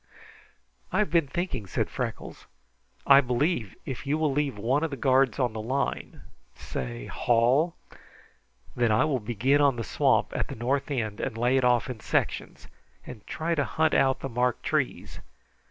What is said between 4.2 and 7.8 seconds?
leave one of the guards on the line say Hall